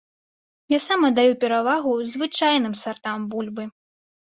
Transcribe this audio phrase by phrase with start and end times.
[0.75, 3.71] Я сам аддаю перавагу звычайным сартам бульбы.